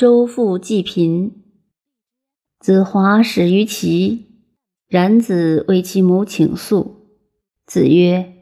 [0.00, 1.42] 周父济贫，
[2.58, 4.28] 子华始于齐。
[4.88, 7.10] 冉子为其母请诉，
[7.66, 8.32] 子曰：“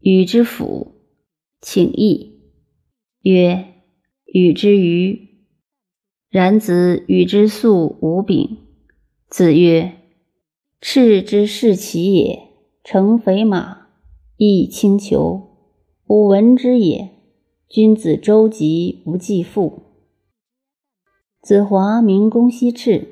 [0.00, 0.96] 与之府，
[1.62, 2.42] 请义。”
[3.24, 3.64] 曰
[4.30, 5.38] ：“与之鱼。”
[6.28, 8.58] 冉子与之素无饼。
[9.26, 10.02] 子曰
[10.82, 12.42] ：“赤之视其也，
[12.84, 13.86] 乘肥马，
[14.36, 15.48] 亦轻裘，
[16.08, 17.08] 吾闻之也。
[17.70, 19.84] 君子周急不继父。”
[21.42, 23.08] 子华名公西赤，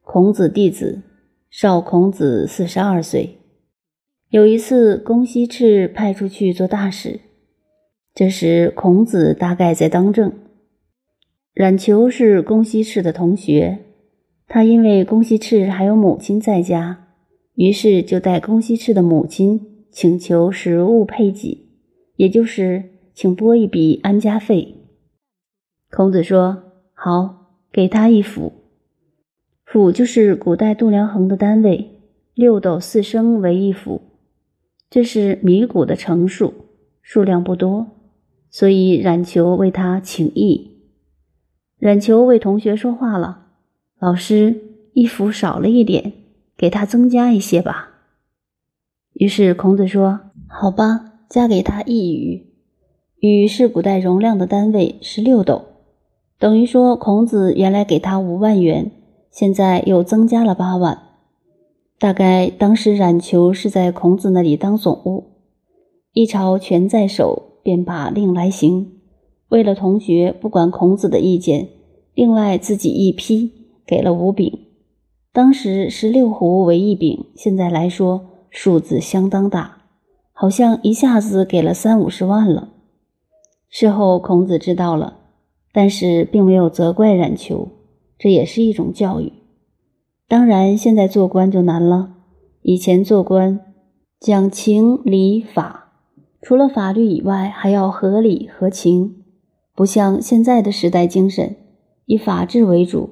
[0.00, 1.02] 孔子弟子，
[1.50, 3.36] 少孔子四十二岁。
[4.30, 7.20] 有一次，公西赤派出去做大使，
[8.14, 10.32] 这时孔子大概在当政。
[11.52, 13.80] 冉求是公西赤的同学，
[14.48, 17.08] 他因为公西赤还有母亲在家，
[17.56, 21.68] 于是就带公西赤的母亲请求食物配给，
[22.16, 24.76] 也就是请拨一笔安家费。
[25.90, 26.62] 孔子说
[26.96, 27.42] ：“好。”
[27.76, 28.54] 给他一府，
[29.66, 32.00] 府就是古代度量衡的单位，
[32.32, 34.00] 六斗四升为一府，
[34.88, 36.54] 这是米谷的乘数，
[37.02, 37.88] 数量不多，
[38.48, 40.78] 所以冉求为他请益。
[41.78, 43.48] 冉求为同学说话了
[44.00, 44.58] ：“老师，
[44.94, 46.14] 一府少了一点，
[46.56, 47.90] 给他增加一些吧。”
[49.12, 52.46] 于是孔子说：“好吧，加给他一羽。
[53.20, 55.66] 羽是古代容量的单位，是六斗。”
[56.38, 58.90] 等于说，孔子原来给他五万元，
[59.30, 60.98] 现在又增加了八万。
[61.98, 65.24] 大概当时冉求是在孔子那里当总务，
[66.12, 68.92] 一朝权在手，便把令来行。
[69.48, 71.68] 为了同学，不管孔子的意见，
[72.12, 73.50] 另外自己一批
[73.86, 74.60] 给了五饼。
[75.32, 79.78] 当时十六壶为一饼，现在来说数字相当大，
[80.34, 82.68] 好像一下子给了三五十万了。
[83.70, 85.20] 事后孔子知道了。
[85.76, 87.68] 但是并没有责怪冉求，
[88.18, 89.30] 这也是一种教育。
[90.26, 92.14] 当然，现在做官就难了。
[92.62, 93.60] 以前做官
[94.18, 95.92] 讲情理法，
[96.40, 99.16] 除了法律以外，还要合理合情，
[99.74, 101.54] 不像现在的时代精神，
[102.06, 103.10] 以法治为主，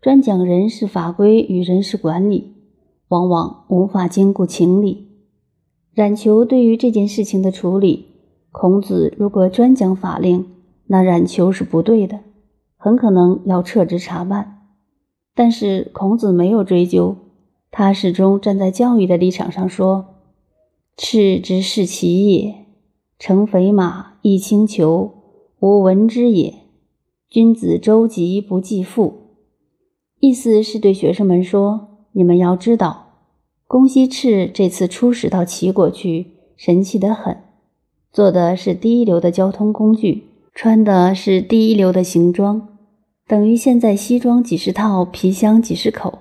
[0.00, 2.54] 专讲人事法规与人事管理，
[3.06, 5.06] 往往无法兼顾情理。
[5.94, 8.06] 冉求对于这件事情的处理，
[8.50, 10.44] 孔子如果专讲法令。
[10.92, 12.18] 那冉求是不对的，
[12.76, 14.66] 很可能要撤职查办。
[15.36, 17.16] 但是孔子没有追究，
[17.70, 20.16] 他始终站在教育的立场上说
[20.98, 22.66] ：“赤之是其也，
[23.20, 25.12] 乘肥马，亦轻裘，
[25.60, 26.54] 吾闻之也。
[27.28, 29.36] 君子周急不继父。”
[30.18, 33.12] 意思是对学生们说：“你们要知道，
[33.68, 37.36] 公西赤这次出使到齐国去，神气得很，
[38.12, 40.24] 坐的是第一流的交通工具。”
[40.54, 42.68] 穿的是第一流的行装，
[43.26, 46.18] 等于现在西装几十套，皮箱几十口。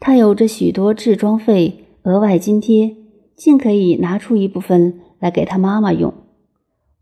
[0.00, 2.96] 他有着许多制装费、额外津贴，
[3.36, 6.12] 尽可以拿出一部分来给他妈妈用。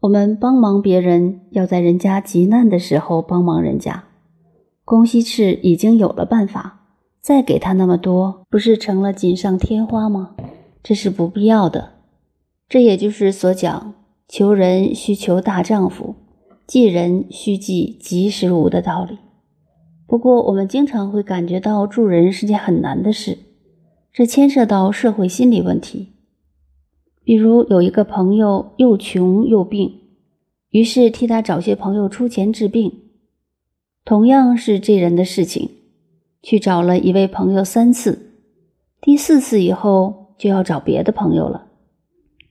[0.01, 4.05] 我们帮忙别人，要在人家急难的时候帮忙人家。
[4.85, 6.81] 公西赤已经有了办法，
[7.23, 10.35] 再给他那么多，不是成了锦上添花吗？
[10.83, 11.93] 这是不必要的。
[12.69, 13.95] 这也就是所讲，
[14.29, 16.17] 求人需求大丈夫。
[16.71, 19.19] 济人需济及时无的道理。
[20.07, 23.37] 不过，我们经常会感觉到助人是件很难的事，
[24.13, 26.13] 这牵涉到社会心理问题。
[27.25, 29.93] 比如，有一个朋友又穷又病，
[30.71, 33.01] 于是替他找些朋友出钱治病。
[34.05, 35.69] 同样是这人的事情，
[36.41, 38.37] 去找了一位朋友三次，
[39.01, 41.67] 第四次以后就要找别的朋友了。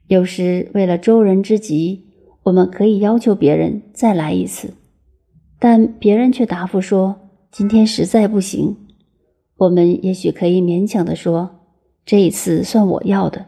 [0.08, 2.09] 有时为了周人之急。
[2.44, 4.74] 我们可以要求别人再来一次，
[5.60, 8.78] 但别人却答复说今天实在不行。
[9.58, 11.60] 我们也许可以勉强的说
[12.06, 13.48] 这一次算我要的，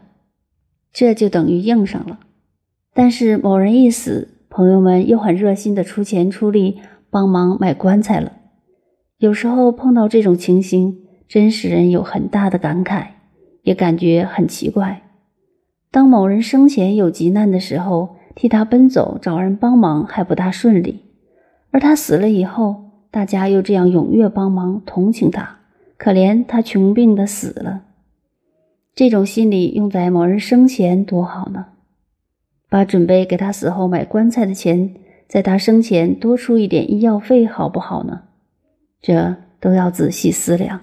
[0.92, 2.20] 这就等于应上了。
[2.92, 6.80] 但是某人一死，朋友们又很热心的出钱出力
[7.10, 8.32] 帮忙买棺材了。
[9.16, 13.06] 有时候碰到这种情形，真使人有很大的感慨，
[13.62, 15.02] 也感觉很奇怪。
[15.90, 18.16] 当某人生前有急难的时候。
[18.34, 21.00] 替他奔走，找人帮忙还不大顺利，
[21.70, 25.58] 而他死了以后，大家又这样踊跃帮忙，同情他，
[25.96, 27.82] 可怜他穷病的死了。
[28.94, 31.66] 这种心理用在某人生前多好呢？
[32.68, 34.94] 把准备给他死后买棺材的钱，
[35.28, 38.22] 在他生前多出一点医药费，好不好呢？
[39.00, 40.80] 这都要仔细思量。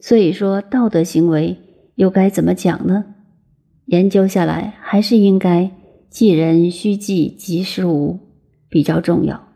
[0.00, 1.56] 所以说，道德行为
[1.94, 3.14] 又该怎么讲呢？
[3.86, 5.70] 研究下来，还是应该。
[6.10, 8.18] 济人须济及时无，
[8.68, 9.48] 比较重要。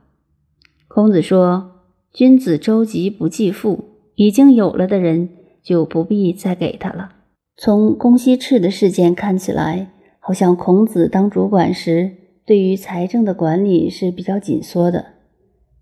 [0.88, 1.72] 孔子说
[2.12, 3.84] ：“君子周急不济富，
[4.16, 5.28] 已经有了的人
[5.62, 7.12] 就不必再给他了。
[7.56, 15.06] 从公西赤的事件看起来，好像孔子当主管时对于财政的管理是比较紧缩的。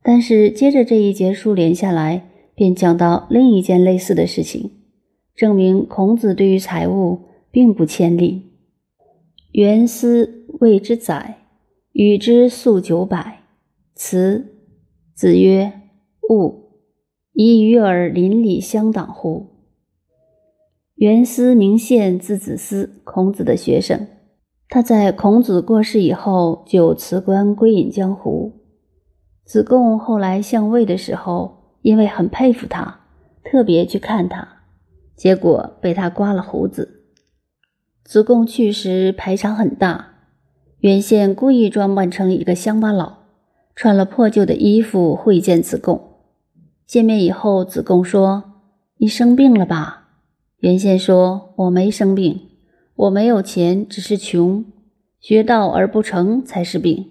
[0.02, 4.70] 但是接着这一节书连下来，便讲到另一件类似的事情，
[5.34, 8.42] 证明孔子对于财务并不谦利。
[9.52, 11.46] 原思谓之宰，
[11.92, 13.42] 与之粟九百。
[13.94, 14.54] 辞
[15.14, 15.72] 子曰。
[16.30, 16.84] 勿
[17.32, 19.46] 以与尔邻里相党乎？
[20.96, 24.06] 元思明宪字子思，孔子的学生。
[24.68, 28.60] 他在孔子过世以后就辞官归隐江湖。
[29.46, 33.00] 子贡后来相位的时候，因为很佩服他，
[33.42, 34.46] 特别去看他，
[35.16, 37.06] 结果被他刮了胡子。
[38.04, 40.17] 子贡去时排场很大，
[40.80, 43.18] 原宪故意装扮成一个乡巴佬，
[43.74, 46.00] 穿了破旧的衣服会见子贡。
[46.86, 48.44] 见面以后，子贡说
[48.98, 50.08] ：“你生病了吧？”
[50.60, 52.42] 原先说：“我没生病，
[52.94, 54.64] 我没有钱，只是穷。
[55.20, 57.10] 学道而不成才是病。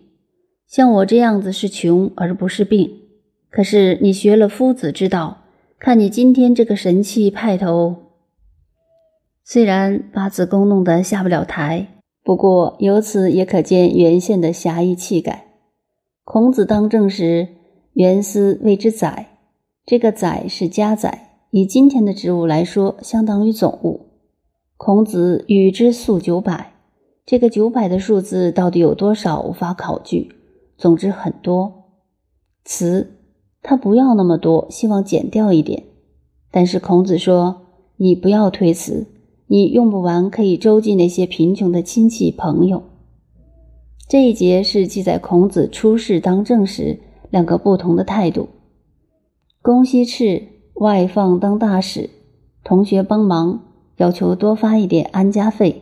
[0.65, 3.01] 像我这样子是穷而不是病。
[3.49, 5.43] 可是你学了夫子之道，
[5.77, 8.13] 看你今天这个神气派头，
[9.43, 11.96] 虽然把子贡弄得下不了台，
[12.27, 15.45] 不过由此也可见原先的侠义气概。
[16.25, 17.47] 孔子当政时，
[17.93, 19.37] 原思谓之宰。”
[19.87, 24.07] 这个宰是家宰，以今天的职务来说，相当于总务。
[24.75, 26.73] 孔子与之粟九百，
[27.25, 30.33] 这个九百的数字到底有多少，无法考据。
[30.77, 31.85] 总之很多。
[32.65, 33.09] 辞
[33.61, 35.85] 他不要那么多，希望减掉一点。
[36.51, 37.61] 但是孔子说
[37.95, 39.07] ：“你不要推辞，
[39.47, 42.83] 你用不完可以周济那些贫穷的亲戚朋友。”
[44.07, 46.99] 这一节是记载孔子出仕当政时
[47.29, 48.47] 两个不同的态度。
[49.61, 52.09] 公西赤外放当大使，
[52.63, 53.65] 同学帮忙，
[53.97, 55.81] 要求多发一点安家费。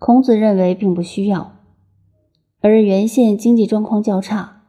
[0.00, 1.52] 孔子认为并不需要。
[2.60, 4.62] 而原宪经济状况较差，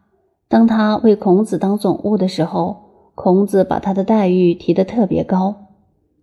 [0.48, 2.78] 当他为孔子当总务的时候，
[3.16, 5.56] 孔子把他的待遇提得特别高。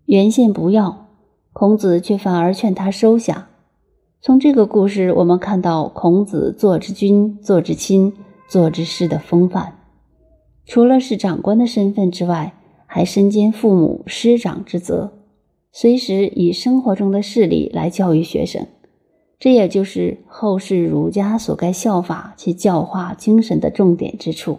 [0.05, 1.02] 原宪不要，
[1.53, 3.49] 孔子却反而劝他收下。
[4.21, 8.13] 从这个故事，我们看到孔子做之君、做之亲、
[8.49, 9.79] 做之师的风范。
[10.65, 12.55] 除了是长官的身份之外，
[12.87, 15.13] 还身兼父母师长之责，
[15.73, 18.67] 随时以生活中的事例来教育学生。
[19.39, 24.59] 这也就是后世儒家所该效法其教化精神的重点之处。